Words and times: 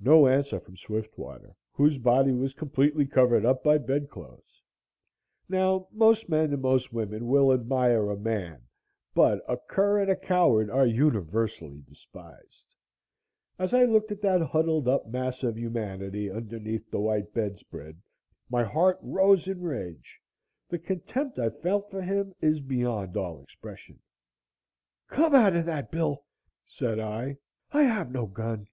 No 0.00 0.26
answer 0.26 0.60
from 0.60 0.76
Swiftwater, 0.76 1.56
whose 1.72 1.96
body 1.96 2.32
was 2.32 2.52
completely 2.52 3.06
covered 3.06 3.46
up 3.46 3.64
by 3.64 3.78
bed 3.78 4.10
clothes. 4.10 4.60
Now, 5.48 5.88
most 5.92 6.28
men 6.28 6.52
and 6.52 6.60
most 6.60 6.92
women 6.92 7.26
will 7.26 7.50
admire 7.50 8.10
a 8.10 8.18
MAN, 8.18 8.64
but 9.14 9.42
a 9.48 9.56
cur 9.56 9.98
and 9.98 10.10
a 10.10 10.14
coward 10.14 10.68
are 10.68 10.86
universally 10.86 11.80
despised. 11.80 12.74
As 13.58 13.72
I 13.72 13.84
looked 13.84 14.12
at 14.12 14.20
that 14.20 14.42
huddled 14.42 14.88
up 14.88 15.06
mass 15.06 15.42
of 15.42 15.56
humanity 15.58 16.30
underneath 16.30 16.90
the 16.90 17.00
white 17.00 17.32
bedspread, 17.32 18.02
my 18.50 18.62
heart 18.62 18.98
rose 19.00 19.48
in 19.48 19.62
rage. 19.62 20.20
The 20.68 20.78
contempt 20.78 21.38
I 21.38 21.48
felt 21.48 21.90
for 21.90 22.02
him 22.02 22.34
is 22.42 22.60
beyond 22.60 23.16
all 23.16 23.40
expression. 23.40 24.00
"Come 25.08 25.34
out 25.34 25.56
of 25.56 25.64
that, 25.64 25.90
Bill," 25.90 26.24
said 26.66 27.00
I. 27.00 27.38
"I 27.72 27.84
have 27.84 28.12
no 28.12 28.26
gun!" 28.26 28.68